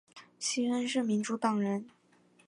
[0.39, 1.85] 西恩是民主党人。